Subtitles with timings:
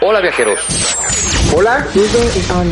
[0.00, 0.60] Hola viajeros.
[1.54, 1.86] Hola,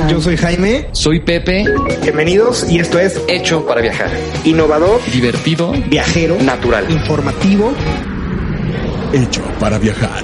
[0.08, 0.88] yo soy Jaime.
[0.92, 1.64] Soy Pepe.
[2.02, 4.08] Bienvenidos y esto es Hecho para viajar.
[4.44, 7.72] Innovador, divertido, viajero, natural, informativo.
[9.12, 10.22] Hecho para viajar.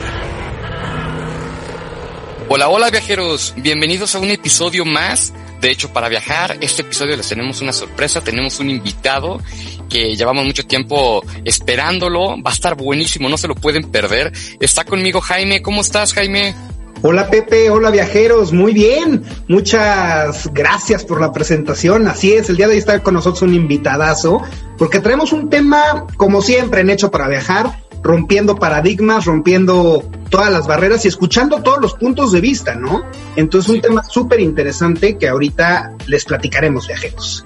[2.48, 3.54] Hola, hola viajeros.
[3.56, 8.20] Bienvenidos a un episodio más de hecho, para viajar, este episodio les tenemos una sorpresa,
[8.20, 9.40] tenemos un invitado
[9.88, 14.32] que llevamos mucho tiempo esperándolo, va a estar buenísimo, no se lo pueden perder.
[14.60, 16.54] Está conmigo Jaime, ¿cómo estás Jaime?
[17.02, 22.08] Hola Pepe, hola viajeros, muy bien, muchas gracias por la presentación.
[22.08, 24.42] Así es, el día de hoy está con nosotros un invitadazo,
[24.78, 30.66] porque traemos un tema, como siempre, en Hecho para Viajar, rompiendo paradigmas, rompiendo todas las
[30.66, 33.04] barreras y escuchando todos los puntos de vista, ¿no?
[33.36, 37.44] Entonces, un tema súper interesante que ahorita les platicaremos, viajeros.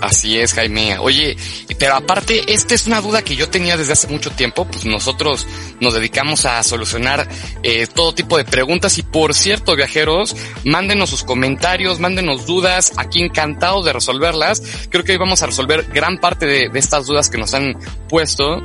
[0.00, 0.98] Así es, Jaime.
[0.98, 1.36] Oye,
[1.78, 5.46] pero aparte, esta es una duda que yo tenía desde hace mucho tiempo, pues nosotros
[5.80, 7.28] nos dedicamos a solucionar
[7.62, 13.22] eh, todo tipo de preguntas y por cierto, viajeros, mándenos sus comentarios, mándenos dudas, aquí
[13.22, 14.62] encantados de resolverlas.
[14.90, 17.78] Creo que hoy vamos a resolver gran parte de, estas dudas que nos han
[18.08, 18.62] puesto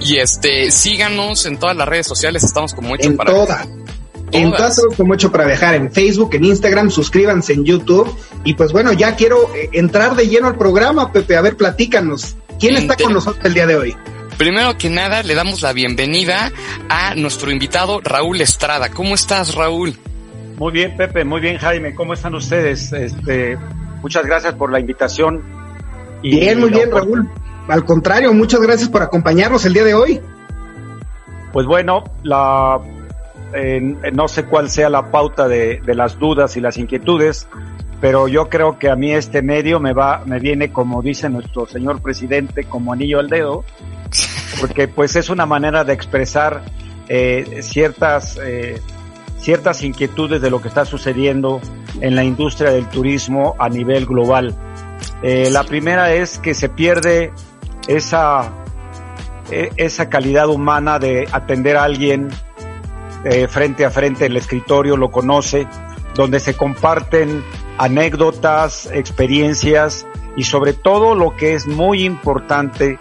[0.00, 3.32] y este, síganos en todas las redes sociales, estamos como hecho en para...
[3.32, 3.68] Todas.
[4.32, 8.14] En todas como hecho para viajar, en Facebook, en Instagram, suscríbanse en YouTube.
[8.44, 11.36] Y pues bueno, ya quiero eh, entrar de lleno al programa, Pepe.
[11.36, 12.36] A ver, platícanos.
[12.58, 13.96] ¿Quién está con nosotros el día de hoy?
[14.36, 16.50] Primero que nada, le damos la bienvenida
[16.88, 18.90] a nuestro invitado Raúl Estrada.
[18.90, 19.96] ¿Cómo estás, Raúl?
[20.56, 21.94] Muy bien, Pepe, muy bien, Jaime.
[21.94, 22.92] ¿Cómo están ustedes?
[22.92, 23.58] Este,
[24.02, 25.42] muchas gracias por la invitación.
[26.22, 27.28] bien, muy bien, Raúl.
[27.68, 30.20] Al contrario, muchas gracias por acompañarnos el día de hoy.
[31.52, 32.80] Pues bueno, la
[34.12, 37.48] no sé cuál sea la pauta de, las dudas y las inquietudes,
[38.00, 41.66] pero yo creo que a mí este medio me va, me viene como dice nuestro
[41.66, 43.64] señor presidente, como anillo al dedo,
[44.60, 46.62] porque pues es una manera de expresar
[47.08, 48.80] eh, ciertas eh,
[49.38, 51.60] ciertas inquietudes de lo que está sucediendo
[52.00, 54.54] en la industria del turismo a nivel global.
[55.22, 57.32] Eh, la primera es que se pierde
[57.88, 58.54] esa
[59.50, 62.28] esa calidad humana de atender a alguien
[63.24, 65.66] eh, frente a frente el escritorio, lo conoce,
[66.14, 67.42] donde se comparten
[67.78, 72.98] anécdotas, experiencias y sobre todo lo que es muy importante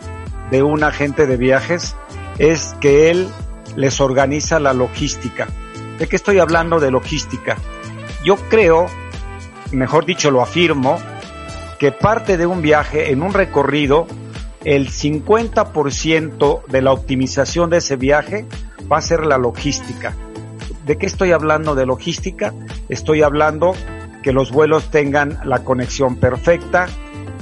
[0.52, 1.96] de un agente de viajes
[2.38, 3.28] es que él
[3.76, 5.48] les organiza la logística.
[5.98, 7.58] ¿De qué estoy hablando de logística?
[8.24, 8.88] Yo creo,
[9.72, 10.98] mejor dicho lo afirmo,
[11.78, 14.08] que parte de un viaje en un recorrido,
[14.66, 18.46] el 50% de la optimización de ese viaje
[18.92, 20.16] va a ser la logística.
[20.86, 22.54] ¿De qué estoy hablando de logística?
[22.90, 23.74] Estoy hablando
[24.24, 26.88] que los vuelos tengan la conexión perfecta,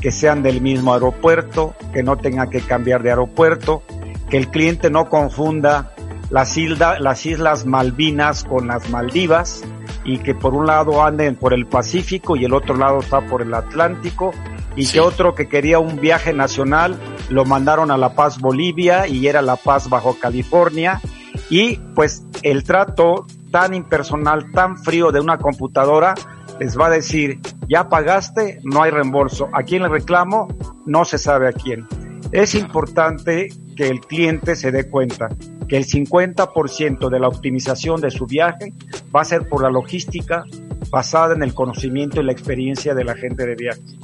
[0.01, 3.83] que sean del mismo aeropuerto, que no tenga que cambiar de aeropuerto,
[4.29, 5.93] que el cliente no confunda
[6.29, 6.57] las,
[6.99, 9.63] las Islas Malvinas con las Maldivas
[10.03, 13.41] y que por un lado anden por el Pacífico y el otro lado está por
[13.41, 14.33] el Atlántico
[14.75, 16.97] y que otro que quería un viaje nacional
[17.29, 21.01] lo mandaron a La Paz, Bolivia y era La Paz bajo California
[21.49, 26.13] y pues el trato tan impersonal, tan frío de una computadora
[26.59, 29.49] les va a decir, ya pagaste, no hay reembolso.
[29.53, 30.47] ¿A quién le reclamo?
[30.85, 31.87] No se sabe a quién.
[32.31, 35.29] Es importante que el cliente se dé cuenta
[35.67, 38.73] que el 50% de la optimización de su viaje
[39.15, 40.45] va a ser por la logística
[40.89, 43.97] basada en el conocimiento y la experiencia de la gente de viajes.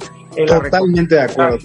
[0.46, 1.58] Totalmente de acuerdo.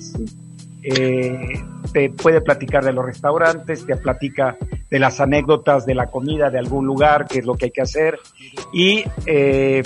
[0.92, 1.64] Eh,
[1.94, 4.58] te puede platicar de los restaurantes, te platica
[4.90, 7.82] de las anécdotas de la comida de algún lugar, qué es lo que hay que
[7.82, 8.20] hacer.
[8.74, 9.84] Y eh,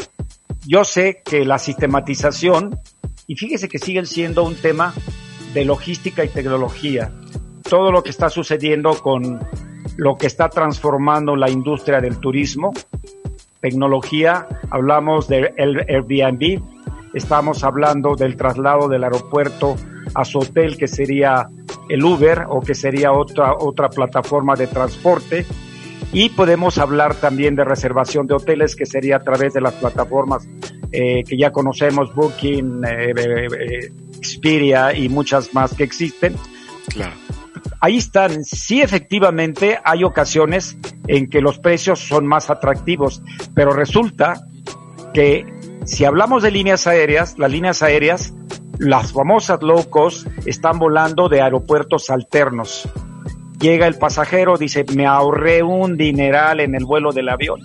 [0.65, 2.79] yo sé que la sistematización,
[3.27, 4.93] y fíjese que siguen siendo un tema
[5.53, 7.11] de logística y tecnología.
[7.69, 9.41] Todo lo que está sucediendo con
[9.97, 12.71] lo que está transformando la industria del turismo,
[13.59, 16.61] tecnología, hablamos de Airbnb,
[17.13, 19.75] estamos hablando del traslado del aeropuerto
[20.13, 21.47] a su hotel, que sería
[21.89, 25.45] el Uber o que sería otra, otra plataforma de transporte.
[26.11, 30.47] Y podemos hablar también de reservación de hoteles, que sería a través de las plataformas
[30.91, 36.35] eh, que ya conocemos, Booking, eh, eh, Expedia y muchas más que existen.
[37.79, 38.43] ahí están.
[38.43, 40.77] Sí, efectivamente, hay ocasiones
[41.07, 43.23] en que los precios son más atractivos,
[43.55, 44.45] pero resulta
[45.15, 45.45] que
[45.85, 48.33] si hablamos de líneas aéreas, las líneas aéreas,
[48.79, 52.89] las famosas low cost, están volando de aeropuertos alternos.
[53.59, 57.61] Llega el pasajero, dice, me ahorré un dineral en el vuelo del avión,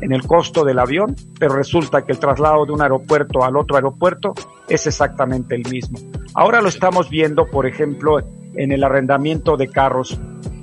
[0.00, 3.76] en el costo del avión, pero resulta que el traslado de un aeropuerto al otro
[3.76, 4.34] aeropuerto
[4.68, 5.98] es exactamente el mismo.
[6.34, 10.18] Ahora lo estamos viendo, por ejemplo, en el arrendamiento de carros.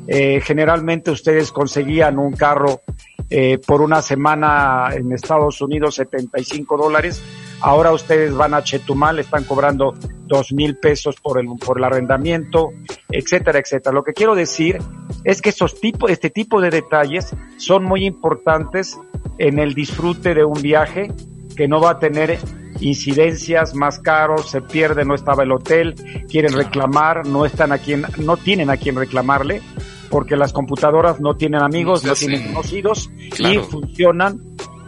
[0.08, 2.82] Eh, generalmente ustedes conseguían un carro
[3.30, 7.24] eh, por una semana en Estados Unidos 75 dólares.
[7.64, 9.94] Ahora ustedes van a Chetumal, están cobrando
[10.28, 12.72] dos mil pesos por el, por el arrendamiento,
[13.10, 13.94] etcétera, etcétera.
[13.94, 14.80] Lo que quiero decir
[15.24, 19.00] es que estos tipo, este tipo de detalles son muy importantes
[19.38, 21.14] en el disfrute de un viaje
[21.56, 22.38] que no va a tener
[22.82, 25.96] incidencias más caros, se pierde, no estaba el hotel,
[26.28, 29.62] quieren reclamar, no están a quien, no tienen a quien reclamarle,
[30.10, 34.42] porque las computadoras no tienen amigos, no tienen conocidos y funcionan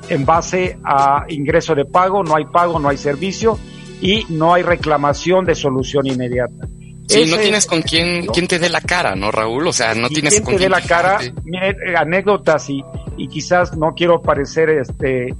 [0.09, 3.57] en base a ingreso de pago, no hay pago, no hay servicio
[4.01, 6.67] y no hay reclamación de solución inmediata.
[7.07, 9.67] Sí, no tienes con quién, quién te dé la cara, ¿no, Raúl?
[9.67, 11.19] O sea, no tienes quién con te dé la cara.
[11.43, 12.83] Mire, anécdotas y,
[13.15, 15.35] y quizás no quiero parecer este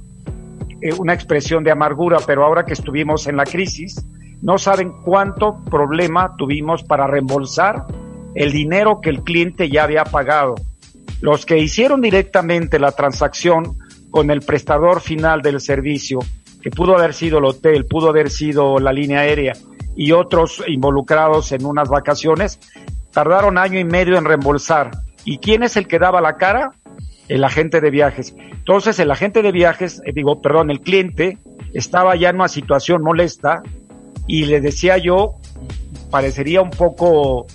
[0.80, 4.04] eh, una expresión de amargura, pero ahora que estuvimos en la crisis,
[4.42, 7.84] no saben cuánto problema tuvimos para reembolsar
[8.34, 10.54] el dinero que el cliente ya había pagado.
[11.22, 13.78] Los que hicieron directamente la transacción
[14.16, 16.20] con el prestador final del servicio,
[16.62, 19.52] que pudo haber sido el hotel, pudo haber sido la línea aérea
[19.94, 22.58] y otros involucrados en unas vacaciones,
[23.10, 24.90] tardaron año y medio en reembolsar.
[25.26, 26.70] ¿Y quién es el que daba la cara?
[27.28, 28.34] el agente de viajes.
[28.38, 31.36] Entonces el agente de viajes, eh, digo, perdón, el cliente
[31.74, 33.62] estaba ya en una situación molesta
[34.26, 35.34] y le decía yo,
[36.10, 37.46] parecería un poco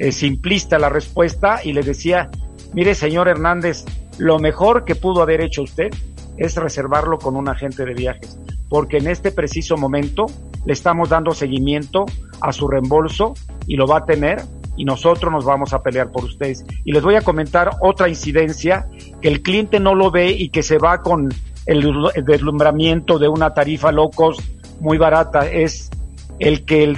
[0.00, 2.28] eh, simplista la respuesta y le decía,
[2.72, 3.84] mire señor Hernández,
[4.18, 5.90] lo mejor que pudo haber hecho usted
[6.36, 8.38] es reservarlo con un agente de viajes,
[8.68, 10.26] porque en este preciso momento
[10.64, 12.04] le estamos dando seguimiento
[12.40, 13.34] a su reembolso
[13.66, 14.42] y lo va a tener
[14.76, 16.64] y nosotros nos vamos a pelear por ustedes.
[16.84, 18.86] Y les voy a comentar otra incidencia
[19.20, 21.28] que el cliente no lo ve y que se va con
[21.66, 21.82] el,
[22.24, 24.40] deslumbramiento de una tarifa low cost
[24.80, 25.46] muy barata.
[25.48, 25.90] Es
[26.38, 26.96] el que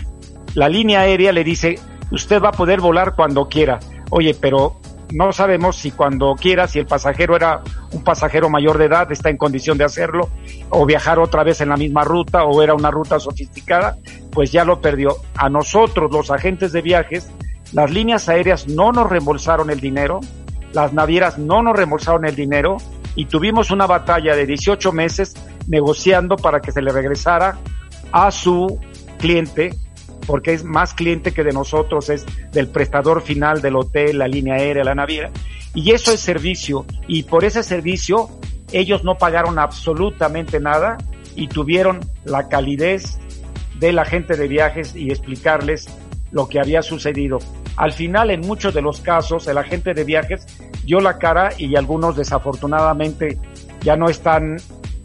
[0.54, 1.78] la línea aérea le dice,
[2.12, 3.80] usted va a poder volar cuando quiera.
[4.10, 4.79] Oye, pero
[5.12, 7.62] no sabemos si cuando quiera, si el pasajero era
[7.92, 10.30] un pasajero mayor de edad, está en condición de hacerlo,
[10.70, 13.98] o viajar otra vez en la misma ruta, o era una ruta sofisticada,
[14.30, 15.16] pues ya lo perdió.
[15.36, 17.30] A nosotros, los agentes de viajes,
[17.72, 20.20] las líneas aéreas no nos reembolsaron el dinero,
[20.72, 22.76] las navieras no nos reembolsaron el dinero
[23.14, 25.34] y tuvimos una batalla de 18 meses
[25.66, 27.58] negociando para que se le regresara
[28.12, 28.78] a su
[29.18, 29.74] cliente,
[30.26, 34.54] porque es más cliente que de nosotros, es del prestador final del hotel, la línea
[34.54, 35.30] aérea, la naviera.
[35.74, 36.84] Y eso es servicio.
[37.06, 38.28] Y por ese servicio
[38.72, 40.98] ellos no pagaron absolutamente nada
[41.34, 43.18] y tuvieron la calidez
[43.78, 45.88] de la gente de viajes y explicarles
[46.32, 47.38] lo que había sucedido.
[47.76, 50.46] Al final, en muchos de los casos, el agente de viajes
[50.84, 53.38] dio la cara y algunos desafortunadamente
[53.82, 54.56] ya no están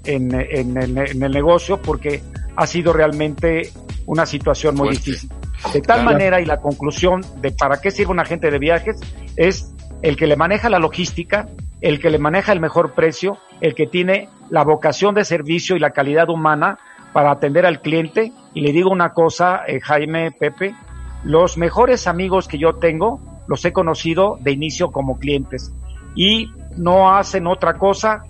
[0.04, 2.22] en, el negocio porque
[2.56, 3.72] ha sido realmente
[4.06, 5.30] una situación muy difícil.
[5.74, 9.00] De tal manera, y la conclusión de para qué sirve un agente de viajes
[9.36, 11.48] es el que le maneja la logística,
[11.82, 15.80] el que le maneja el mejor precio, el que tiene la vocación de servicio y
[15.80, 16.78] la calidad humana
[17.14, 18.32] para atender al cliente.
[18.54, 20.76] Y le digo una cosa, eh, Jaime, Pepe,
[21.24, 25.74] los mejores amigos que yo tengo los he conocido de inicio como clientes
[26.16, 28.24] y no hacen otra cosa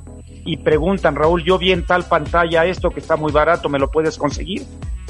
[0.45, 3.89] y preguntan, Raúl, yo vi en tal pantalla esto que está muy barato, ¿me lo
[3.89, 4.63] puedes conseguir?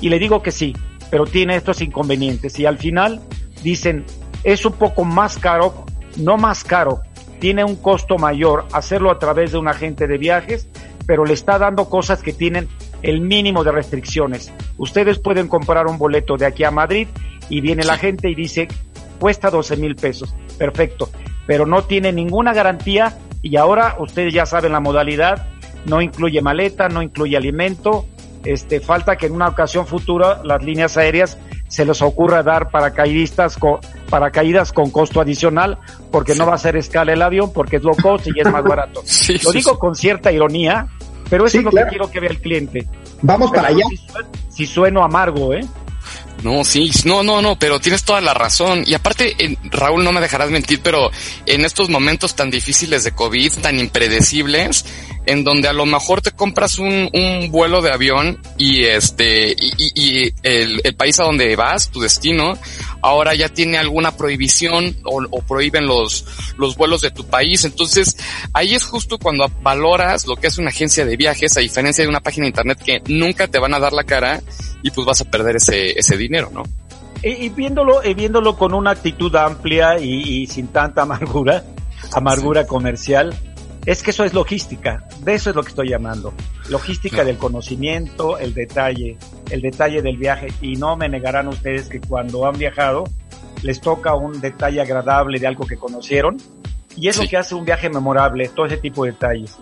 [0.05, 0.75] Y le digo que sí,
[1.09, 3.21] pero tiene estos inconvenientes y al final
[3.63, 4.05] dicen,
[4.43, 5.83] es un poco más caro,
[6.17, 7.01] no más caro,
[7.39, 10.69] tiene un costo mayor hacerlo a través de un agente de viajes,
[11.07, 12.67] pero le está dando cosas que tienen
[13.01, 14.53] el mínimo de restricciones.
[14.77, 17.07] Ustedes pueden comprar un boleto de aquí a Madrid
[17.49, 18.67] y viene la gente y dice,
[19.19, 20.35] cuesta 12 mil pesos.
[20.59, 21.09] Perfecto.
[21.47, 25.47] Pero no tiene ninguna garantía y ahora ustedes ya saben la modalidad,
[25.87, 28.05] no incluye maleta, no incluye alimento.
[28.45, 31.37] Este, falta que en una ocasión futura las líneas aéreas
[31.67, 35.79] se les ocurra dar paracaidistas con, paracaídas con costo adicional,
[36.11, 38.63] porque no va a ser escala el avión, porque es low cost y es más
[38.67, 39.03] barato.
[39.43, 40.87] Lo digo con cierta ironía,
[41.29, 42.87] pero eso es lo que quiero que vea el cliente.
[43.21, 43.85] Vamos para allá.
[44.49, 45.65] si sueno amargo, ¿eh?
[46.43, 48.83] No, sí, no, no, no, pero tienes toda la razón.
[48.85, 51.09] Y aparte, Raúl, no me dejarás mentir, pero
[51.45, 54.85] en estos momentos tan difíciles de COVID, tan impredecibles,
[55.25, 59.91] en donde a lo mejor te compras un, un vuelo de avión y este, y,
[59.95, 62.57] y el, el, país a donde vas, tu destino,
[63.05, 66.25] ahora ya tiene alguna prohibición o, o, prohíben los,
[66.57, 67.63] los vuelos de tu país.
[67.63, 68.17] Entonces,
[68.51, 72.09] ahí es justo cuando valoras lo que es una agencia de viajes, a diferencia de
[72.09, 74.41] una página de internet que nunca te van a dar la cara
[74.81, 76.63] y pues vas a perder ese, ese dinero, ¿no?
[77.21, 81.63] Y, viéndolo, y viéndolo con una actitud amplia y, y sin tanta amargura,
[82.11, 83.35] amargura comercial,
[83.85, 86.33] es que eso es logística, de eso es lo que estoy llamando.
[86.69, 89.17] Logística del conocimiento, el detalle,
[89.51, 90.47] el detalle del viaje.
[90.59, 93.03] Y no me negarán ustedes que cuando han viajado
[93.61, 96.37] les toca un detalle agradable de algo que conocieron.
[96.95, 99.57] Y es lo que hace un viaje memorable, todo ese tipo de detalles.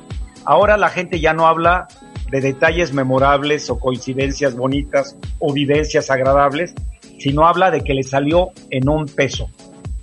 [0.46, 1.88] Ahora la gente ya no habla
[2.30, 6.74] de detalles memorables o coincidencias bonitas o vivencias agradables,
[7.20, 9.50] sino habla de que le salió en un peso,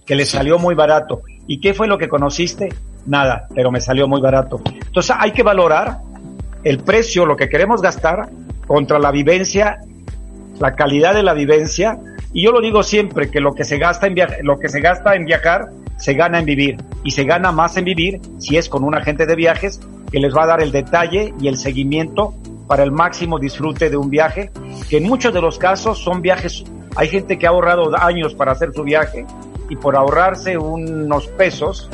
[0.05, 1.23] que le salió muy barato.
[1.50, 2.69] ¿Y qué fue lo que conociste?
[3.07, 4.61] nada, pero me salió muy barato.
[4.73, 5.99] Entonces hay que valorar
[6.62, 8.28] el precio, lo que queremos gastar
[8.69, 9.80] contra la vivencia,
[10.61, 11.99] la calidad de la vivencia.
[12.33, 15.16] Y yo lo digo siempre que lo que se gasta en lo que se gasta
[15.16, 18.85] en viajar se gana en vivir y se gana más en vivir si es con
[18.85, 19.80] un agente de viajes
[20.12, 22.33] que les va a dar el detalle y el seguimiento
[22.69, 24.52] para el máximo disfrute de un viaje,
[24.88, 26.64] que en muchos de los casos son viajes,
[26.95, 29.26] hay gente que ha ahorrado años para hacer su viaje
[29.71, 31.89] y por ahorrarse unos pesos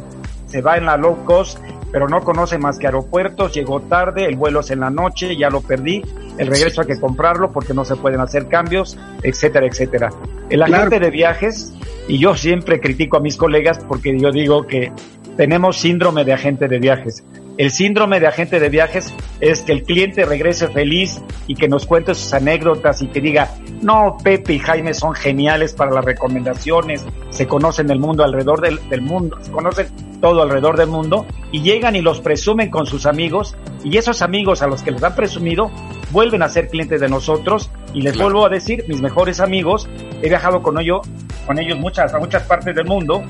[0.46, 1.58] se va en la low cost,
[1.92, 5.50] pero no conoce más que aeropuertos, llegó tarde, el vuelo es en la noche, ya
[5.50, 6.02] lo perdí,
[6.38, 10.10] el regreso hay que comprarlo porque no se pueden hacer cambios, etcétera, etcétera.
[10.48, 11.72] El agente de viajes,
[12.08, 14.92] y yo siempre critico a mis colegas porque yo digo que
[15.36, 17.24] tenemos síndrome de agente de viajes.
[17.58, 21.86] El síndrome de agente de viajes es que el cliente regrese feliz y que nos
[21.86, 27.06] cuente sus anécdotas y que diga, no, Pepe y Jaime son geniales para las recomendaciones,
[27.30, 29.86] se conocen el mundo alrededor del, del mundo, se conocen
[30.20, 34.60] todo alrededor del mundo y llegan y los presumen con sus amigos y esos amigos
[34.60, 35.70] a los que les han presumido
[36.10, 39.88] vuelven a ser clientes de nosotros y les vuelvo a decir, mis mejores amigos,
[40.20, 41.08] he viajado con ellos,
[41.46, 43.22] con ellos muchas, a muchas partes del mundo,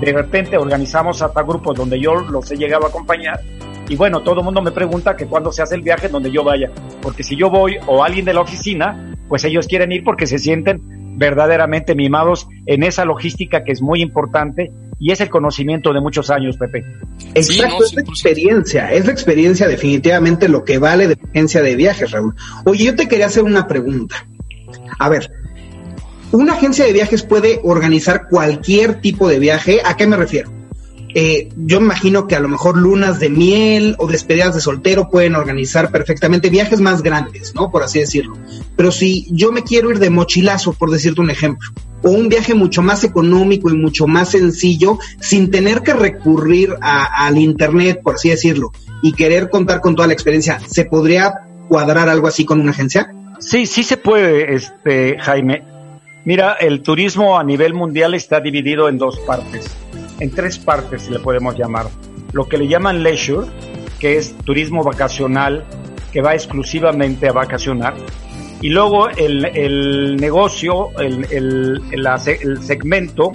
[0.00, 3.40] de repente organizamos hasta grupos donde yo los he llegado a acompañar
[3.88, 6.44] y bueno, todo el mundo me pregunta que cuándo se hace el viaje donde yo
[6.44, 6.70] vaya,
[7.00, 10.38] porque si yo voy o alguien de la oficina, pues ellos quieren ir porque se
[10.38, 10.80] sienten
[11.18, 16.30] verdaderamente mimados en esa logística que es muy importante y es el conocimiento de muchos
[16.30, 16.84] años, Pepe.
[17.34, 22.10] Exacto, es la experiencia, es la experiencia definitivamente lo que vale de agencia de viajes,
[22.12, 22.34] Raúl.
[22.64, 24.26] Oye, yo te quería hacer una pregunta.
[24.98, 25.30] A ver,
[26.30, 29.80] ¿una agencia de viajes puede organizar cualquier tipo de viaje?
[29.84, 30.61] ¿A qué me refiero?
[31.14, 35.34] Eh, yo imagino que a lo mejor lunas de miel o despedidas de soltero pueden
[35.34, 37.70] organizar perfectamente viajes más grandes, ¿no?
[37.70, 38.36] Por así decirlo.
[38.76, 41.70] Pero si yo me quiero ir de mochilazo, por decirte un ejemplo,
[42.02, 47.38] o un viaje mucho más económico y mucho más sencillo, sin tener que recurrir al
[47.38, 51.34] Internet, por así decirlo, y querer contar con toda la experiencia, ¿se podría
[51.68, 53.14] cuadrar algo así con una agencia?
[53.38, 55.64] Sí, sí se puede, este, Jaime.
[56.24, 59.81] Mira, el turismo a nivel mundial está dividido en dos partes
[60.22, 61.86] en tres partes, si le podemos llamar.
[62.32, 63.48] Lo que le llaman leisure,
[63.98, 65.64] que es turismo vacacional,
[66.12, 67.94] que va exclusivamente a vacacionar.
[68.60, 73.32] Y luego el, el negocio, el, el, el, segmento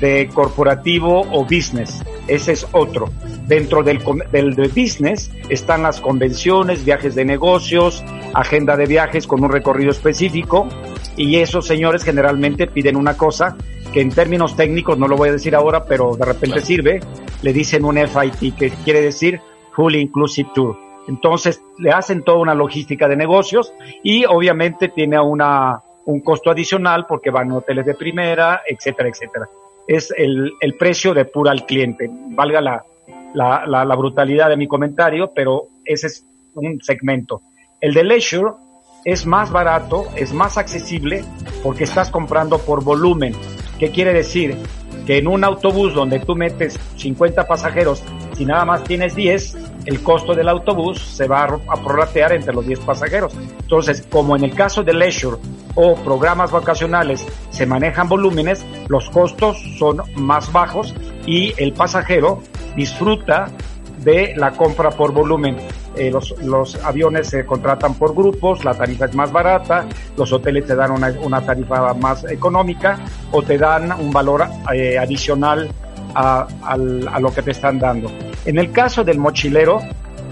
[0.00, 2.02] de corporativo o business.
[2.26, 3.08] Ese es otro.
[3.46, 4.00] Dentro del,
[4.32, 8.02] del de business están las convenciones, viajes de negocios,
[8.34, 10.68] agenda de viajes con un recorrido específico.
[11.16, 13.56] Y esos señores generalmente piden una cosa
[13.96, 17.00] que en términos técnicos, no lo voy a decir ahora, pero de repente sirve,
[17.40, 19.40] le dicen un FIT, que quiere decir
[19.72, 20.76] Fully Inclusive Tour.
[21.08, 23.72] Entonces le hacen toda una logística de negocios
[24.02, 29.48] y obviamente tiene una, un costo adicional porque van a hoteles de primera, etcétera, etcétera.
[29.88, 32.84] Es el, el precio de pura al cliente, valga la,
[33.32, 37.40] la, la, la brutalidad de mi comentario, pero ese es un segmento.
[37.80, 38.50] El de leisure
[39.06, 41.24] es más barato, es más accesible
[41.62, 43.32] porque estás comprando por volumen.
[43.78, 44.56] ¿Qué quiere decir?
[45.06, 48.02] Que en un autobús donde tú metes 50 pasajeros,
[48.36, 49.56] si nada más tienes 10,
[49.86, 53.32] el costo del autobús se va a prorratear entre los 10 pasajeros.
[53.60, 55.36] Entonces, como en el caso de leisure
[55.74, 60.94] o programas vacacionales se manejan volúmenes, los costos son más bajos
[61.26, 62.42] y el pasajero
[62.74, 63.48] disfruta
[63.98, 65.56] de la compra por volumen.
[65.96, 69.86] Eh, los, los, aviones se contratan por grupos, la tarifa es más barata,
[70.16, 72.98] los hoteles te dan una, una tarifa más económica
[73.32, 75.70] o te dan un valor eh, adicional
[76.14, 76.76] a, a,
[77.18, 78.10] lo que te están dando.
[78.44, 79.80] En el caso del mochilero,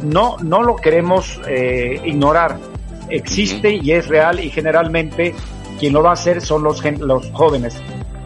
[0.02, 2.59] no, no lo queremos eh, ignorar.
[3.09, 5.35] Existe y es real y generalmente
[5.78, 7.80] quien lo va a hacer son los, los jóvenes.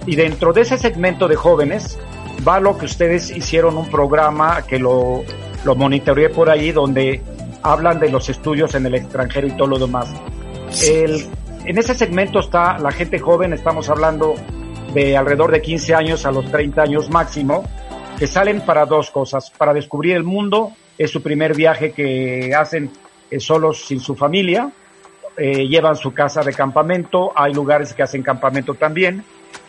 [0.07, 1.99] Y dentro de ese segmento de jóvenes
[2.47, 5.25] va lo que ustedes hicieron un programa que lo
[5.65, 7.23] lo monitoreé por ahí donde
[7.63, 10.09] hablan de los estudios en el extranjero y todo lo demás.
[10.83, 14.35] En ese segmento está la gente joven, estamos hablando
[14.95, 17.65] de alrededor de 15 años a los 30 años máximo,
[18.19, 22.91] que salen para dos cosas, para descubrir el mundo, es su primer viaje que hacen
[23.31, 24.73] eh, solos sin su familia,
[25.37, 29.23] eh, llevan su casa de campamento, hay lugares que hacen campamento también,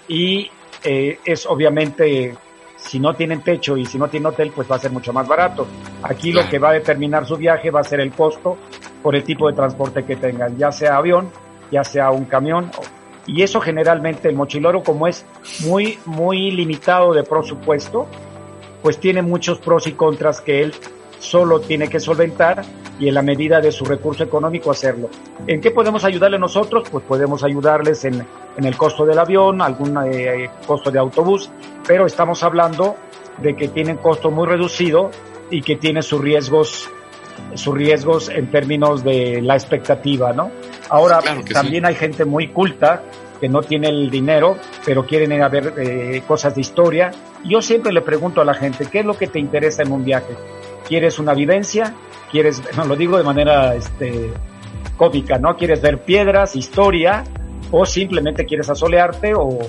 [0.07, 0.49] y
[0.83, 2.35] eh, es obviamente,
[2.81, 5.27] si no tienen techo y si no tienen hotel, pues va a ser mucho más
[5.27, 5.67] barato.
[6.03, 8.57] Aquí lo que va a determinar su viaje va a ser el costo
[9.03, 11.29] por el tipo de transporte que tengan, ya sea avión,
[11.71, 12.71] ya sea un camión,
[13.25, 15.25] y eso generalmente el mochilero como es
[15.65, 18.07] muy, muy limitado de presupuesto,
[18.81, 20.73] pues tiene muchos pros y contras que él
[21.19, 22.63] solo tiene que solventar
[22.99, 25.09] y en la medida de su recurso económico hacerlo.
[25.47, 26.89] ¿En qué podemos ayudarle nosotros?
[26.91, 28.25] Pues podemos ayudarles en,
[28.57, 31.49] en el costo del avión, algún eh, costo de autobús,
[31.87, 32.97] pero estamos hablando
[33.37, 35.11] de que tienen costo muy reducido
[35.49, 36.89] y que tiene sus riesgos
[37.55, 40.51] sus riesgos en términos de la expectativa, ¿no?
[40.89, 43.03] Ahora también hay gente muy culta
[43.39, 47.11] que no tiene el dinero, pero quieren ir a ver eh, cosas de historia.
[47.45, 50.03] Yo siempre le pregunto a la gente, ¿qué es lo que te interesa en un
[50.03, 50.35] viaje?
[50.89, 51.93] ¿Quieres una vivencia?
[52.31, 54.33] ¿Quieres, no lo digo de manera este,
[54.97, 55.55] cómica, ¿no?
[55.55, 57.23] ¿Quieres ver piedras, historia?
[57.71, 59.59] ¿O simplemente quieres asolearte o,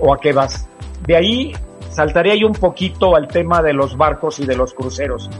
[0.00, 0.68] o a qué vas?
[1.06, 1.52] De ahí
[1.90, 5.30] saltaría yo un poquito al tema de los barcos y de los cruceros.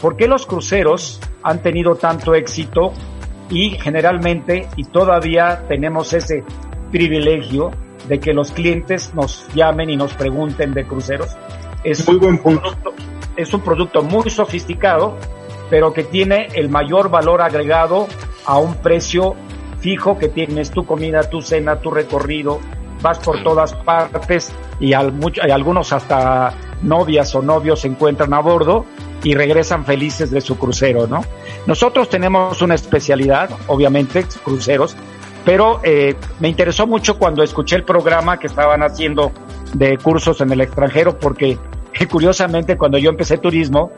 [0.00, 2.92] ¿Por qué los cruceros han tenido tanto éxito
[3.48, 6.42] y generalmente y todavía tenemos ese
[6.90, 7.70] privilegio
[8.08, 11.36] de que los clientes nos llamen y nos pregunten de cruceros.
[11.84, 12.76] Es muy buen punto.
[13.36, 15.16] Es un producto muy sofisticado,
[15.70, 18.06] pero que tiene el mayor valor agregado
[18.44, 19.34] a un precio
[19.80, 22.60] fijo que tienes tu comida, tu cena, tu recorrido,
[23.02, 25.14] vas por todas partes y, al,
[25.46, 28.84] y algunos hasta novias o novios se encuentran a bordo
[29.22, 31.22] y regresan felices de su crucero, ¿no?
[31.66, 34.96] Nosotros tenemos una especialidad, obviamente, cruceros,
[35.44, 39.32] pero eh, me interesó mucho cuando escuché el programa que estaban haciendo
[39.72, 41.58] de cursos en el extranjero, porque
[42.10, 43.92] curiosamente cuando yo empecé turismo,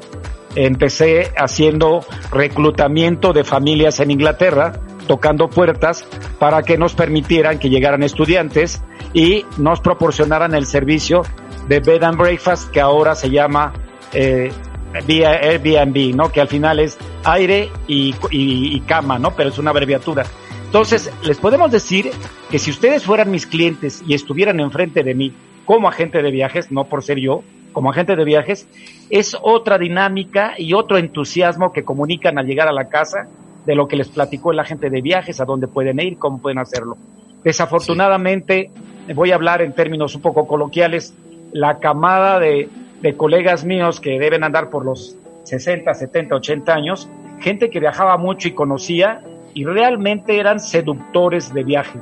[0.54, 4.72] empecé haciendo reclutamiento de familias en Inglaterra,
[5.06, 6.04] tocando puertas
[6.38, 8.82] para que nos permitieran que llegaran estudiantes
[9.14, 11.22] y nos proporcionaran el servicio
[11.66, 13.72] de bed and breakfast que ahora se llama
[14.12, 14.50] eh,
[14.94, 16.30] Airbnb, ¿no?
[16.30, 19.34] Que al final es aire y, y, cama, ¿no?
[19.34, 20.24] Pero es una abreviatura.
[20.64, 22.10] Entonces, les podemos decir
[22.50, 25.34] que si ustedes fueran mis clientes y estuvieran enfrente de mí
[25.64, 27.42] como agente de viajes, no por ser yo,
[27.78, 28.66] como agente de viajes,
[29.08, 33.28] es otra dinámica y otro entusiasmo que comunican al llegar a la casa
[33.64, 36.58] de lo que les platicó el agente de viajes, a dónde pueden ir, cómo pueden
[36.58, 36.96] hacerlo.
[37.44, 38.72] Desafortunadamente,
[39.14, 41.14] voy a hablar en términos un poco coloquiales,
[41.52, 42.68] la camada de
[43.00, 47.08] de colegas míos que deben andar por los 60, 70, 80 años,
[47.40, 49.22] gente que viajaba mucho y conocía
[49.54, 52.00] y realmente eran seductores de viaje.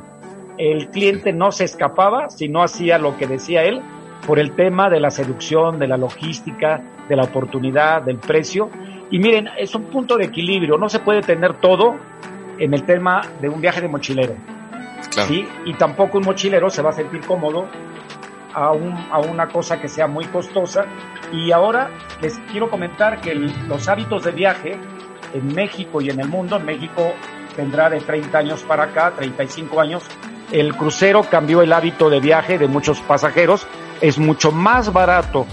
[0.59, 3.83] El cliente no se escapaba si no hacía lo que decía él
[4.27, 8.71] por el tema de la seducción, de la logística, de la oportunidad, del precio.
[9.11, 11.97] Y miren, es un punto de equilibrio, no se puede tener todo
[12.59, 14.35] en el tema de un viaje de mochilero.
[15.27, 15.47] ¿sí?
[15.65, 17.67] Y tampoco un mochilero se va a sentir cómodo
[18.55, 20.87] a, un, a una cosa que sea muy costosa.
[21.33, 24.79] Y ahora les quiero comentar que los hábitos de viaje
[25.35, 27.13] en México y en el mundo, en México
[27.55, 30.05] tendrá de 30 años para acá, 35 años,
[30.53, 33.67] el crucero cambió el hábito de viaje de muchos pasajeros.
[34.01, 35.47] Es mucho más barato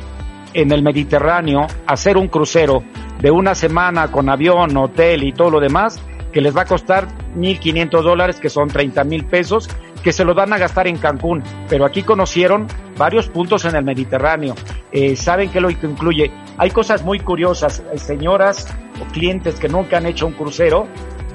[0.53, 2.83] en el Mediterráneo hacer un crucero
[3.19, 6.01] de una semana con avión, hotel y todo lo demás,
[6.31, 9.69] que les va a costar 1.500 dólares, que son 30 mil pesos,
[10.03, 13.83] que se los van a gastar en Cancún, pero aquí conocieron varios puntos en el
[13.83, 14.55] Mediterráneo.
[14.91, 16.31] Eh, ¿Saben qué lo incluye?
[16.57, 17.81] Hay cosas muy curiosas.
[17.91, 18.67] Eh, señoras
[19.01, 20.87] o clientes que nunca han hecho un crucero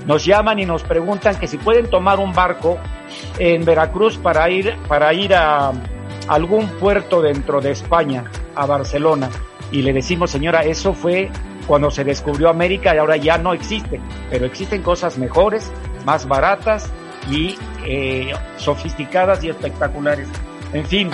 [0.07, 2.79] nos llaman y nos preguntan que si pueden tomar un barco
[3.38, 5.71] en Veracruz para ir, para ir a
[6.29, 9.31] algún puerto dentro de España, a Barcelona.
[9.71, 11.31] Y le decimos, señora, eso fue
[11.67, 15.71] cuando se descubrió América y ahora ya no existe, pero existen cosas mejores,
[16.05, 16.91] más baratas
[17.31, 20.29] y eh, sofisticadas y espectaculares.
[20.73, 21.11] En fin,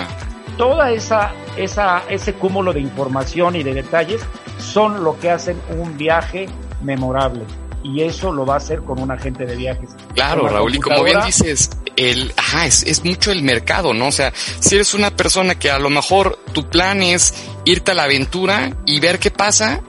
[0.57, 4.21] toda esa, esa, ese cúmulo de información y de detalles
[4.57, 6.47] son lo que hacen un viaje
[6.81, 7.43] memorable.
[7.85, 9.91] Y eso lo va a hacer con un agente de viajes.
[10.15, 14.07] Claro, Raúl, y como bien dices, el, ajá, es, es mucho el mercado, ¿no?
[14.07, 17.93] O sea, si eres una persona que a lo mejor tu plan es irte a
[17.93, 19.81] la aventura y ver qué pasa,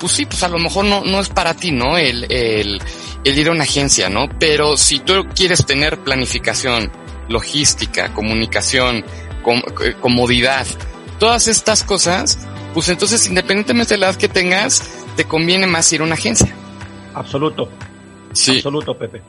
[0.00, 1.98] pues sí, pues a lo mejor no, no es para ti, ¿no?
[1.98, 2.80] El, el,
[3.24, 4.26] el ir a una agencia, ¿no?
[4.38, 6.90] Pero si tú quieres tener planificación,
[7.28, 9.04] logística, comunicación,
[9.84, 10.66] eh, comodidad,
[11.18, 12.38] todas estas cosas,
[12.72, 14.82] pues entonces independientemente de la edad que tengas,
[15.14, 16.56] te conviene más ir a una agencia.
[17.14, 17.68] Absoluto.
[18.32, 18.56] Sí.
[18.56, 19.22] Absoluto, Pepe.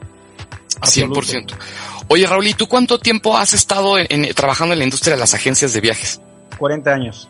[0.81, 1.53] 100%.
[2.07, 5.33] Oye, Raúl, ¿y tú cuánto tiempo has estado en, trabajando en la industria de las
[5.33, 6.21] agencias de viajes?
[6.57, 7.29] 40 años.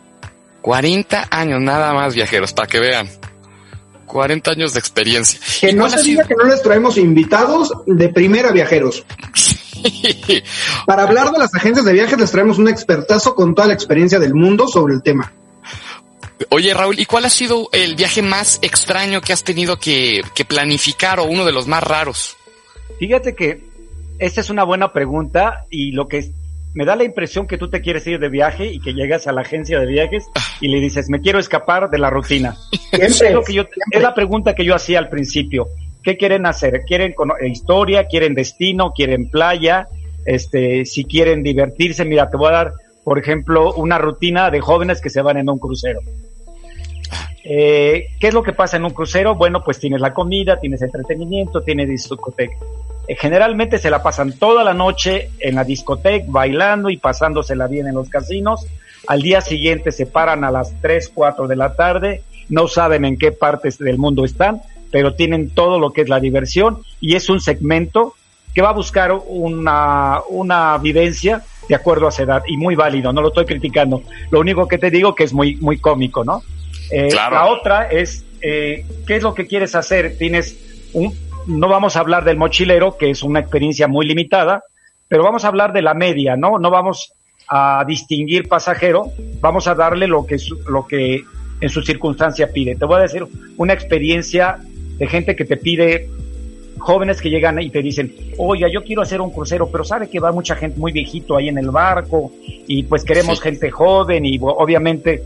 [0.62, 3.08] 40 años nada más viajeros, para que vean.
[4.06, 5.40] 40 años de experiencia.
[5.60, 9.04] Que no se diga que no les traemos invitados de primera viajeros.
[10.86, 14.18] Para hablar de las agencias de viajes les traemos un expertazo con toda la experiencia
[14.18, 15.32] del mundo sobre el tema.
[16.50, 20.44] Oye Raúl, ¿y cuál ha sido el viaje más extraño que has tenido que, que
[20.44, 22.36] planificar o uno de los más raros?
[22.98, 23.60] Fíjate que
[24.18, 26.30] esta es una buena pregunta y lo que
[26.76, 29.32] me da la impresión que tú te quieres ir de viaje y que llegas a
[29.32, 30.26] la agencia de viajes
[30.60, 32.54] y le dices, me quiero escapar de la rutina.
[32.92, 35.68] es, lo que yo, es la pregunta que yo hacía al principio.
[36.02, 36.82] ¿Qué quieren hacer?
[36.86, 38.04] ¿Quieren eh, historia?
[38.04, 38.92] ¿Quieren destino?
[38.92, 39.88] ¿Quieren playa?
[40.26, 42.72] Este, si quieren divertirse, mira, te voy a dar,
[43.06, 46.00] por ejemplo, una rutina de jóvenes que se van en un crucero.
[47.44, 49.36] Eh, ¿Qué es lo que pasa en un crucero?
[49.36, 52.56] Bueno, pues tienes la comida, tienes entretenimiento, tienes discoteca.
[53.06, 57.86] Eh, generalmente se la pasan toda la noche en la discoteca, bailando y pasándosela bien
[57.86, 58.66] en los casinos.
[59.06, 63.18] Al día siguiente se paran a las 3, 4 de la tarde, no saben en
[63.18, 67.28] qué partes del mundo están, pero tienen todo lo que es la diversión y es
[67.28, 68.14] un segmento
[68.52, 73.12] que va a buscar una, una vivencia de acuerdo a su edad y muy válido,
[73.12, 74.02] no lo estoy criticando.
[74.30, 76.42] Lo único que te digo que es muy, muy cómico, ¿no?
[76.90, 80.16] Eh, la otra es, eh, ¿qué es lo que quieres hacer?
[80.18, 80.56] Tienes
[80.92, 81.12] un,
[81.46, 84.62] no vamos a hablar del mochilero, que es una experiencia muy limitada,
[85.08, 86.58] pero vamos a hablar de la media, ¿no?
[86.58, 87.12] No vamos
[87.48, 90.36] a distinguir pasajero, vamos a darle lo que,
[90.68, 91.22] lo que
[91.60, 92.76] en su circunstancia pide.
[92.76, 93.24] Te voy a decir
[93.56, 94.58] una experiencia
[94.98, 96.08] de gente que te pide,
[96.78, 100.20] jóvenes que llegan y te dicen, oye, yo quiero hacer un crucero, pero sabe que
[100.20, 102.32] va mucha gente muy viejito ahí en el barco
[102.66, 105.22] y pues queremos gente joven y obviamente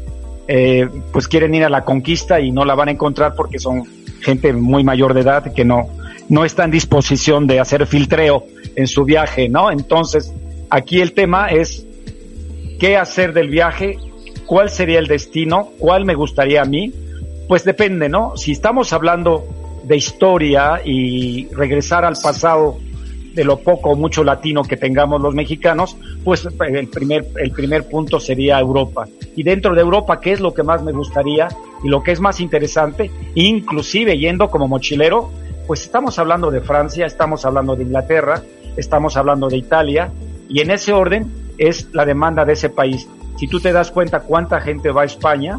[0.48, 3.84] eh, pues quieren ir a la conquista y no la van a encontrar porque son
[4.20, 5.88] gente muy mayor de edad que no,
[6.28, 8.44] no está en disposición de hacer filtreo
[8.76, 9.70] en su viaje, ¿no?
[9.70, 10.32] Entonces,
[10.70, 11.86] aquí el tema es
[12.78, 13.98] qué hacer del viaje,
[14.46, 16.92] cuál sería el destino, cuál me gustaría a mí,
[17.48, 18.36] pues depende, ¿no?
[18.36, 19.44] Si estamos hablando
[19.82, 22.78] de historia y regresar al pasado
[23.34, 27.88] de lo poco o mucho latino que tengamos los mexicanos, pues el primer, el primer
[27.88, 29.06] punto sería Europa.
[29.36, 31.48] Y dentro de Europa, ¿qué es lo que más me gustaría
[31.82, 33.10] y lo que es más interesante?
[33.34, 35.30] Inclusive yendo como mochilero,
[35.66, 38.42] pues estamos hablando de Francia, estamos hablando de Inglaterra,
[38.76, 40.12] estamos hablando de Italia,
[40.48, 43.08] y en ese orden es la demanda de ese país.
[43.36, 45.58] Si tú te das cuenta cuánta gente va a España,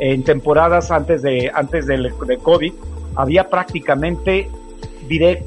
[0.00, 2.72] en temporadas antes de, antes del, de COVID,
[3.16, 4.48] había prácticamente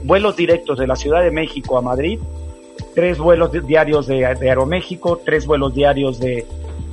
[0.03, 2.19] vuelos directos de la Ciudad de México a Madrid,
[2.93, 6.45] tres vuelos diarios de, Aeroméxico, tres vuelos diarios de,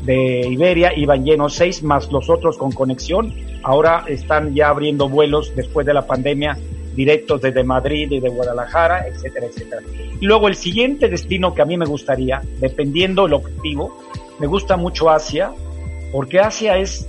[0.05, 3.35] de Iberia, iban llenos seis, más los otros con conexión.
[3.63, 6.57] Ahora están ya abriendo vuelos después de la pandemia
[6.95, 9.83] directos desde Madrid y de Guadalajara, etcétera, etcétera.
[10.21, 13.97] Y luego el siguiente destino que a mí me gustaría, dependiendo el objetivo,
[14.39, 15.53] me gusta mucho Asia,
[16.13, 17.09] porque Asia es,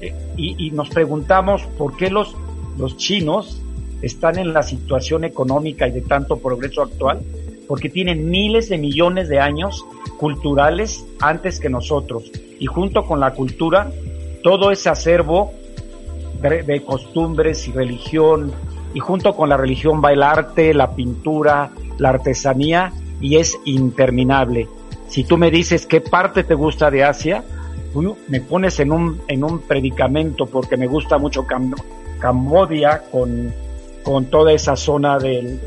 [0.00, 2.34] eh, y, nos preguntamos por qué los,
[2.80, 3.62] los chinos
[4.02, 7.20] están en la situación económica y de tanto progreso actual,
[7.68, 9.84] porque tienen miles de millones de años
[10.16, 12.30] culturales antes que nosotros.
[12.58, 13.90] Y junto con la cultura,
[14.42, 15.52] todo ese acervo
[16.40, 18.52] de costumbres y religión,
[18.94, 24.68] y junto con la religión va el arte, la pintura, la artesanía y es interminable.
[25.08, 27.44] Si tú me dices qué parte te gusta de Asia,
[28.28, 31.46] me pones en un, en un predicamento porque me gusta mucho
[32.20, 33.52] Cambodia con,
[34.02, 35.60] con toda esa zona del,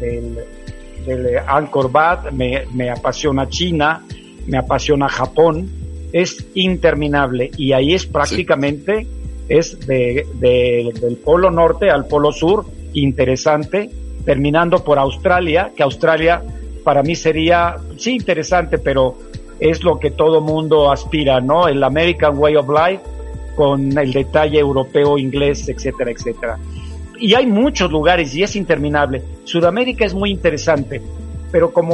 [1.06, 4.04] del, Angkor Wat, me, me apasiona China,
[4.48, 5.70] me apasiona Japón,
[6.14, 9.06] es interminable y ahí es prácticamente,
[9.50, 13.90] es de, del polo norte al polo sur, interesante,
[14.24, 16.42] terminando por Australia, que Australia
[16.84, 19.18] para mí sería, sí, interesante, pero
[19.60, 21.68] es lo que todo mundo aspira, ¿no?
[21.68, 23.04] El American Way of Life
[23.56, 26.60] con el detalle europeo, inglés, etcétera, etcétera.
[27.20, 29.22] Y hay muchos lugares y es interminable.
[29.44, 31.02] Sudamérica es muy interesante,
[31.52, 31.94] pero como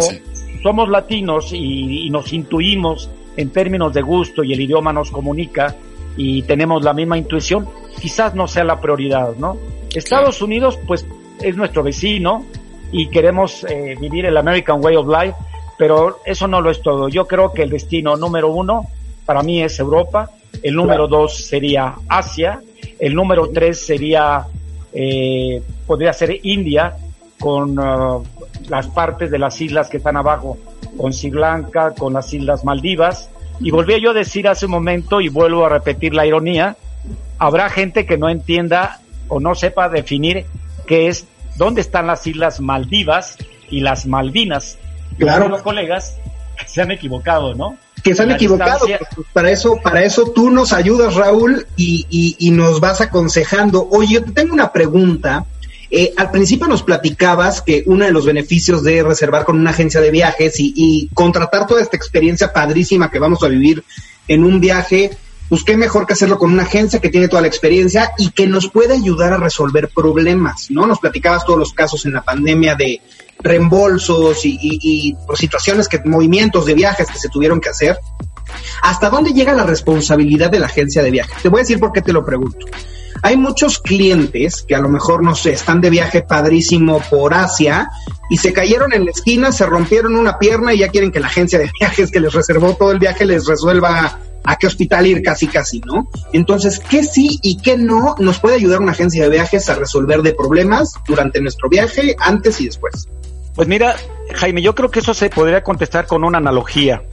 [0.64, 5.76] somos latinos y, y nos intuimos en términos de gusto y el idioma nos comunica
[6.18, 7.68] y tenemos la misma intuición,
[8.02, 9.58] quizás no sea la prioridad, ¿no?
[9.94, 11.06] Estados Unidos, pues,
[11.42, 12.46] es nuestro vecino
[12.92, 15.36] y queremos eh, vivir el American Way of Life,
[15.78, 17.08] pero eso no lo es todo.
[17.08, 18.88] Yo creo que el destino número uno
[19.26, 20.30] para mí es Europa,
[20.62, 22.62] el número dos sería Asia,
[23.00, 24.46] el número tres sería,
[24.94, 26.96] eh, podría ser India,
[27.40, 28.24] con uh,
[28.68, 30.58] las partes de las islas que están abajo,
[30.98, 33.30] con Sri Lanka, con las islas Maldivas.
[33.62, 36.76] Y volví yo a decir hace un momento, y vuelvo a repetir la ironía,
[37.38, 40.46] habrá gente que no entienda o no sepa definir
[40.86, 43.38] qué es, dónde están las islas Maldivas
[43.70, 44.78] y las Malvinas.
[45.18, 45.48] Claro.
[45.48, 46.18] Los colegas
[46.66, 47.78] se han equivocado, ¿no?
[48.04, 48.86] Que se han equivocado.
[48.86, 53.88] Pues, para eso, para eso tú nos ayudas, Raúl, y, y, y nos vas aconsejando.
[53.92, 55.46] Oye, yo te tengo una pregunta.
[55.92, 60.00] Eh, al principio nos platicabas que uno de los beneficios de reservar con una agencia
[60.00, 63.84] de viajes y, y, contratar toda esta experiencia padrísima que vamos a vivir
[64.28, 65.18] en un viaje,
[65.50, 68.46] pues qué mejor que hacerlo con una agencia que tiene toda la experiencia y que
[68.46, 70.86] nos puede ayudar a resolver problemas, ¿no?
[70.86, 73.02] Nos platicabas todos los casos en la pandemia de
[73.40, 77.98] reembolsos y, y, y situaciones que, movimientos de viajes que se tuvieron que hacer.
[78.82, 81.42] ¿Hasta dónde llega la responsabilidad de la agencia de viajes?
[81.42, 82.66] Te voy a decir por qué te lo pregunto.
[83.22, 87.90] Hay muchos clientes que a lo mejor, no sé, están de viaje padrísimo por Asia
[88.30, 91.28] y se cayeron en la esquina, se rompieron una pierna y ya quieren que la
[91.28, 95.22] agencia de viajes que les reservó todo el viaje les resuelva a qué hospital ir
[95.22, 96.10] casi casi, ¿no?
[96.32, 100.22] Entonces, ¿qué sí y qué no nos puede ayudar una agencia de viajes a resolver
[100.22, 103.10] de problemas durante nuestro viaje, antes y después?
[103.56, 103.96] Pues mira,
[104.36, 107.04] Jaime, yo creo que eso se podría contestar con una analogía,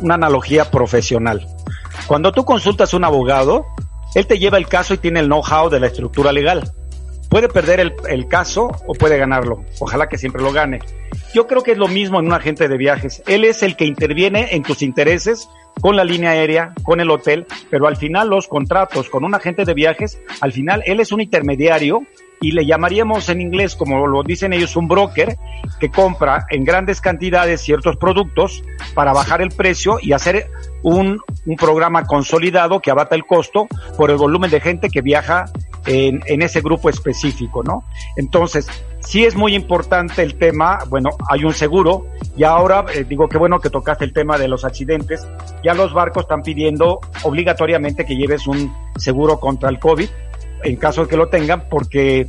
[0.00, 1.46] una analogía profesional.
[2.06, 3.66] Cuando tú consultas a un abogado,
[4.14, 6.72] él te lleva el caso y tiene el know-how de la estructura legal.
[7.28, 9.64] Puede perder el, el, caso o puede ganarlo.
[9.80, 10.78] Ojalá que siempre lo gane.
[11.34, 13.22] Yo creo que es lo mismo en un agente de viajes.
[13.26, 15.46] Él es el que interviene en tus intereses
[15.80, 19.64] con la línea aérea, con el hotel, pero al final los contratos con un agente
[19.64, 22.02] de viajes, al final él es un intermediario
[22.40, 25.36] y le llamaríamos en inglés, como lo dicen ellos, un broker
[25.80, 28.62] que compra en grandes cantidades ciertos productos
[28.94, 30.50] para bajar el precio y hacer
[30.82, 35.46] un, un programa consolidado que abata el costo por el volumen de gente que viaja
[35.86, 37.84] en, en ese grupo específico, ¿no?
[38.16, 38.68] Entonces,
[39.00, 43.38] sí es muy importante el tema, bueno, hay un seguro y ahora eh, digo que
[43.38, 45.26] bueno que tocaste el tema de los accidentes,
[45.64, 50.08] ya los barcos están pidiendo obligatoriamente que lleves un seguro contra el COVID
[50.64, 52.26] en caso de que lo tengan porque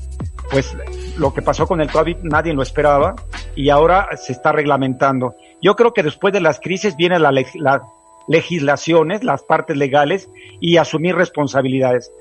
[0.51, 0.75] pues
[1.17, 3.15] lo que pasó con el COVID nadie lo esperaba
[3.55, 5.35] y ahora se está reglamentando.
[5.61, 7.83] Yo creo que después de las crisis vienen las la
[8.27, 10.29] legislaciones, las partes legales
[10.61, 12.11] y asumir responsabilidades.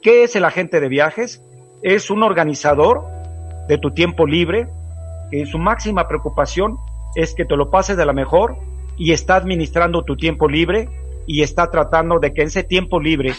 [0.00, 1.42] ¿Qué es el agente de viajes?
[1.82, 3.02] Es un organizador
[3.68, 4.68] de tu tiempo libre,
[5.30, 6.78] que su máxima preocupación
[7.16, 8.56] es que te lo pases de la mejor
[8.96, 10.88] y está administrando tu tiempo libre
[11.26, 13.34] y está tratando de que ese tiempo libre,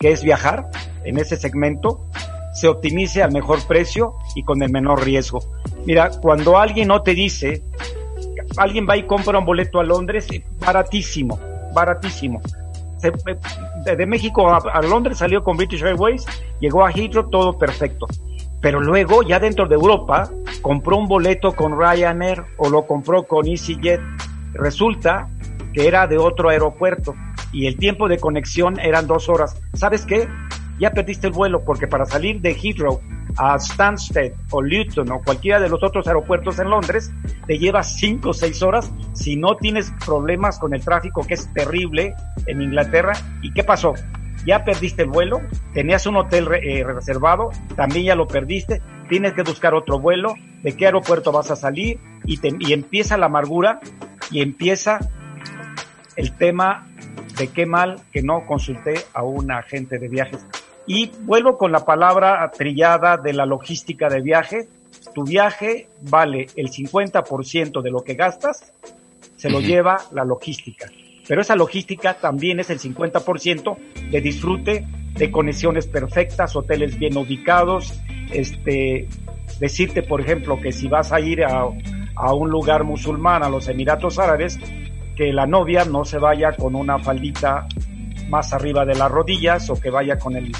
[0.00, 0.70] que es viajar,
[1.04, 2.06] en ese segmento,
[2.54, 5.40] se optimice al mejor precio y con el menor riesgo.
[5.84, 7.62] Mira, cuando alguien no te dice,
[8.56, 10.26] alguien va y compra un boleto a Londres,
[10.58, 11.38] baratísimo,
[11.74, 12.40] baratísimo.
[12.98, 13.12] Se,
[13.94, 16.24] de México a, a Londres salió con British Airways,
[16.60, 18.06] llegó a Heathrow, todo perfecto
[18.60, 23.46] pero luego ya dentro de Europa compró un boleto con Ryanair o lo compró con
[23.46, 24.00] EasyJet.
[24.52, 25.28] Resulta
[25.72, 27.14] que era de otro aeropuerto
[27.52, 29.60] y el tiempo de conexión eran dos horas.
[29.74, 30.28] ¿Sabes qué?
[30.78, 33.00] Ya perdiste el vuelo porque para salir de Heathrow
[33.36, 37.12] a Stansted o Luton o cualquiera de los otros aeropuertos en Londres
[37.46, 41.52] te lleva cinco o seis horas si no tienes problemas con el tráfico que es
[41.52, 42.14] terrible
[42.46, 43.12] en Inglaterra.
[43.42, 43.94] ¿Y qué pasó?
[44.44, 45.40] ya perdiste el vuelo,
[45.74, 50.76] tenías un hotel eh, reservado, también ya lo perdiste, tienes que buscar otro vuelo, de
[50.76, 53.80] qué aeropuerto vas a salir y, te, y empieza la amargura
[54.30, 54.98] y empieza
[56.16, 56.86] el tema
[57.40, 60.46] de qué mal que no consulté a un agente de viajes.
[60.86, 64.68] Y vuelvo con la palabra trillada de la logística de viaje.
[65.14, 68.72] Tu viaje vale el 50% de lo que gastas,
[69.36, 69.66] se lo uh -huh.
[69.66, 70.86] lleva la logística
[71.30, 73.76] pero esa logística también es el 50%
[74.10, 77.94] de disfrute, de conexiones perfectas, hoteles bien ubicados,
[78.32, 79.06] este,
[79.60, 81.66] decirte, por ejemplo, que si vas a ir a,
[82.16, 84.58] a un lugar musulmán, a los Emiratos Árabes,
[85.20, 87.66] que la novia no se vaya con una faldita
[88.30, 90.50] más arriba de las rodillas o que vaya con el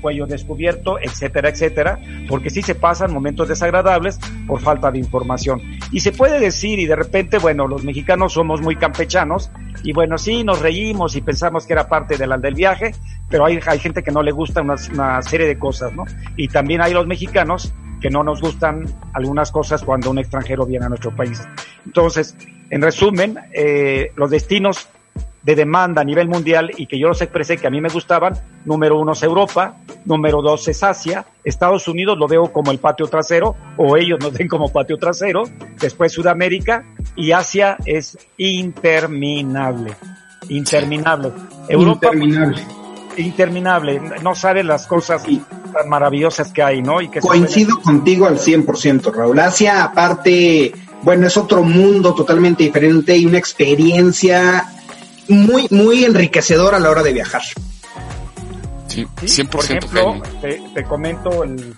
[0.00, 5.60] cuello descubierto, etcétera, etcétera, porque sí se pasan momentos desagradables por falta de información.
[5.92, 9.50] Y se puede decir, y de repente, bueno, los mexicanos somos muy campechanos,
[9.82, 12.94] y bueno, sí, nos reímos y pensamos que era parte de la, del viaje,
[13.28, 16.04] pero hay, hay gente que no le gusta una, una serie de cosas, ¿no?
[16.38, 20.86] Y también hay los mexicanos que no nos gustan algunas cosas cuando un extranjero viene
[20.86, 21.46] a nuestro país.
[21.84, 22.34] Entonces,
[22.70, 24.88] en resumen, eh, los destinos
[25.46, 28.34] de demanda a nivel mundial y que yo los expresé que a mí me gustaban,
[28.64, 33.06] número uno es Europa, número dos es Asia, Estados Unidos lo veo como el patio
[33.06, 35.44] trasero, o ellos nos ven como patio trasero,
[35.78, 39.92] después Sudamérica y Asia es interminable,
[40.48, 41.30] interminable.
[41.68, 42.62] Europa, interminable.
[43.16, 45.40] Interminable, no sabes las cosas sí.
[45.72, 47.00] tan maravillosas que hay, ¿no?
[47.00, 49.38] Y que Coincido contigo al 100%, Raúl.
[49.38, 54.64] Asia, aparte, bueno, es otro mundo totalmente diferente y una experiencia
[55.28, 57.42] muy, muy enriquecedor a la hora de viajar.
[58.86, 59.48] Sí, 100%.
[59.50, 61.74] Por ejemplo, te, te, comento el,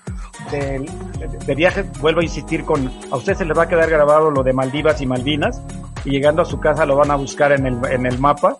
[0.50, 0.90] de,
[1.46, 4.42] de viajes, vuelvo a insistir con, a usted se le va a quedar grabado lo
[4.42, 5.60] de Maldivas y Malvinas
[6.04, 8.58] y llegando a su casa lo van a buscar en el, en el mapa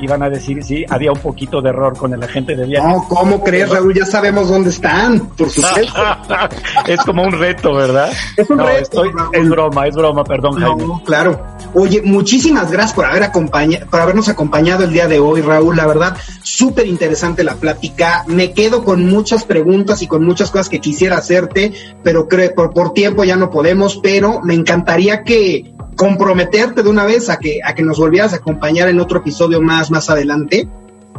[0.00, 2.88] y van a decir, sí, había un poquito de error con el agente de viajes.
[2.88, 3.94] No, ¿cómo crees, Raúl?
[3.94, 6.00] Ya sabemos dónde están, por supuesto.
[6.86, 8.12] es como un reto, ¿verdad?
[8.36, 9.04] Es un no, reto.
[9.04, 11.02] Estoy, es broma, es broma, perdón, no, Jaime.
[11.04, 11.46] claro.
[11.74, 15.76] Oye, muchísimas gracias por haber acompañado, por habernos acompañado el día de hoy, Raúl.
[15.76, 18.24] La verdad, súper interesante la plática.
[18.26, 21.72] Me quedo con muchas preguntas y con muchas cosas que quisiera hacerte,
[22.02, 27.04] pero creo por, por tiempo ya no podemos, pero me encantaría que comprometerte de una
[27.04, 30.68] vez a que, a que nos volvieras a acompañar en otro episodio más, más adelante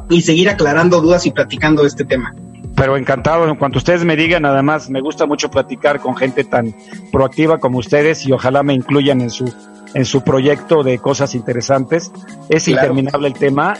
[0.10, 2.34] y seguir aclarando dudas y platicando de este tema.
[2.76, 6.74] Pero encantado, en cuanto ustedes me digan, además me gusta mucho platicar con gente tan
[7.12, 9.54] proactiva como ustedes y ojalá me incluyan en su,
[9.94, 12.10] en su proyecto de cosas interesantes.
[12.48, 12.82] Es Claro.
[12.82, 13.74] interminable el tema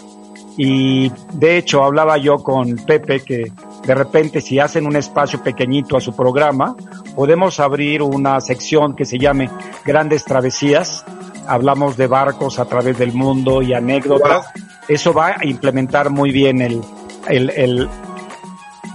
[0.58, 3.54] y de hecho hablaba yo con Pepe que
[3.86, 6.76] de repente si hacen un espacio pequeñito a su programa,
[7.16, 9.50] podemos abrir una sección que se llame
[9.86, 11.06] Grandes Travesías.
[11.48, 14.48] Hablamos de barcos a través del mundo y anécdotas.
[14.88, 16.82] Eso va a implementar muy bien el,
[17.28, 17.90] el, el,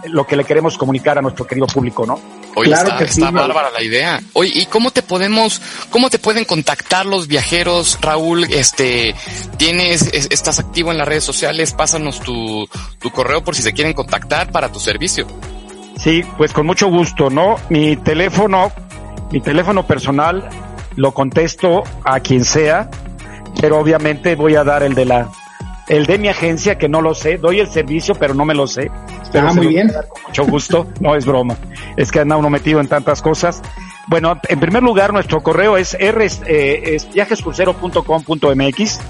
[0.06, 2.18] lo que le queremos comunicar a nuestro querido público, ¿no?
[2.56, 4.20] Oye, Claro está, que está bárbara la idea.
[4.32, 8.44] Oye, ¿y cómo te podemos, cómo te pueden contactar los viajeros, Raúl?
[8.44, 9.14] Este,
[9.56, 12.68] tienes, es- estás activo en las redes sociales, pásanos tu,
[13.00, 15.26] tu correo por si se quieren contactar para tu servicio.
[15.98, 17.56] Sí, pues con mucho gusto, ¿no?
[17.70, 18.72] Mi teléfono,
[19.30, 20.48] mi teléfono personal
[20.96, 22.88] lo contesto a quien sea,
[23.60, 25.28] pero obviamente voy a dar el de la,
[25.88, 28.66] el de mi agencia que no lo sé, doy el servicio pero no me lo
[28.66, 28.90] sé.
[29.32, 29.88] Pero Ah, muy bien.
[29.88, 31.56] Con mucho gusto, no es broma,
[31.96, 33.62] es que anda uno metido en tantas cosas.
[34.06, 39.00] Bueno, en primer lugar nuestro correo es, r, eh, es viajescrucero.com.mx.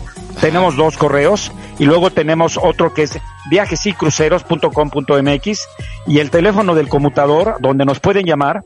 [0.40, 3.18] Tenemos dos correos y luego tenemos otro que es
[3.50, 5.60] viajesycruceros.com.mx
[6.06, 8.64] y el teléfono del conmutador donde nos pueden llamar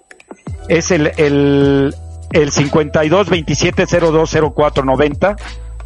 [0.69, 1.95] es el, el,
[2.33, 5.37] el 52 27 02 04 90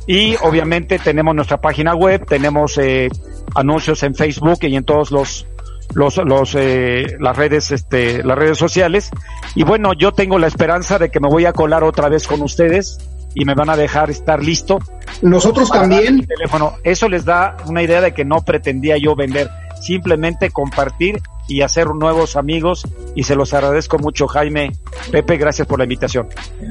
[0.06, 3.08] y obviamente tenemos nuestra página web, tenemos eh,
[3.54, 5.46] anuncios en Facebook y en todos los
[5.94, 9.10] los, los eh, las redes este las redes sociales.
[9.54, 12.42] Y bueno yo tengo la esperanza de que me voy a colar otra vez con
[12.42, 12.98] ustedes
[13.34, 14.78] y me van a dejar estar listo.
[15.22, 16.74] Nosotros también, teléfono.
[16.84, 19.48] Eso les da una idea de que no pretendía yo vender,
[19.80, 21.20] simplemente compartir
[21.52, 24.72] y hacer nuevos amigos y se los agradezco mucho Jaime,
[25.10, 26.28] Pepe, gracias por la invitación.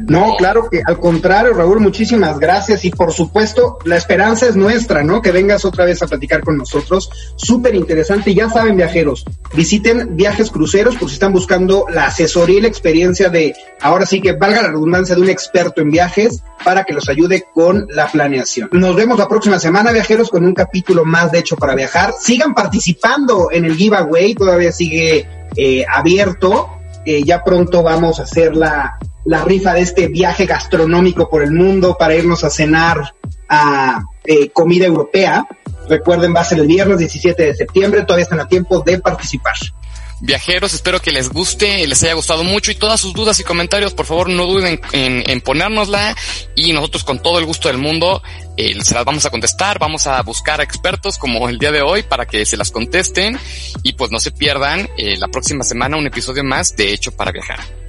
[0.07, 5.03] No, claro que al contrario, Raúl, muchísimas gracias y por supuesto la esperanza es nuestra,
[5.03, 5.21] ¿no?
[5.21, 7.11] Que vengas otra vez a platicar con nosotros.
[7.35, 8.33] Súper interesante.
[8.33, 13.29] Ya saben, viajeros, visiten Viajes Cruceros por si están buscando la asesoría y la experiencia
[13.29, 17.09] de, ahora sí que valga la redundancia, de un experto en viajes para que los
[17.09, 18.69] ayude con la planeación.
[18.71, 22.13] Nos vemos la próxima semana, viajeros, con un capítulo más de Hecho para Viajar.
[22.19, 26.69] Sigan participando en el giveaway, todavía sigue eh, abierto.
[27.05, 31.51] Eh, ya pronto vamos a hacer la, la rifa de este viaje gastronómico por el
[31.51, 33.13] mundo para irnos a cenar
[33.49, 35.45] a eh, comida europea.
[35.89, 39.55] Recuerden, va a ser el viernes 17 de septiembre, todavía están a tiempo de participar.
[40.21, 43.95] Viajeros, espero que les guste, les haya gustado mucho y todas sus dudas y comentarios,
[43.95, 46.15] por favor, no duden en, ponérnosla
[46.55, 48.21] y nosotros con todo el gusto del mundo
[48.55, 51.81] eh, se las vamos a contestar, vamos a buscar a expertos como el día de
[51.81, 53.39] hoy para que se las contesten
[53.81, 57.31] y pues no se pierdan eh, la próxima semana un episodio más de Hecho para
[57.31, 57.80] Viajar.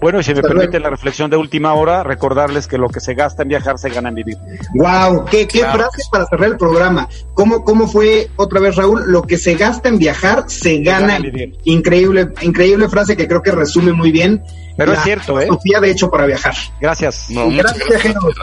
[0.00, 0.84] Bueno, y si me Hasta permite luego.
[0.84, 4.10] la reflexión de última hora, recordarles que lo que se gasta en viajar se gana
[4.10, 4.36] en vivir.
[4.74, 7.08] Wow, qué, qué Claro frase para cerrar el programa.
[7.34, 9.02] ¿Cómo, ¿Cómo fue otra vez, Raúl?
[9.06, 11.18] Lo que se gasta en viajar se gana.
[11.18, 11.56] gana en-.
[11.64, 14.42] Increíble, increíble frase que creo que resume muy bien.
[14.76, 15.44] Pero la es cierto, ¿eh?
[15.44, 16.54] filosofía de hecho para viajar.
[16.80, 17.26] Gracias.
[17.30, 18.14] No, muchas Gracias, gracias.
[18.14, 18.34] Raúl.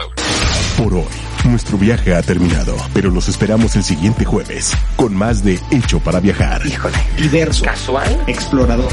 [0.76, 1.04] Por hoy,
[1.48, 6.20] nuestro viaje ha terminado, pero los esperamos el siguiente jueves con más de Hecho para
[6.20, 6.60] Viajar.
[7.16, 7.64] Diverso.
[7.64, 8.22] Casual.
[8.26, 8.92] Explorador.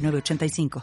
[0.01, 0.79] 906985.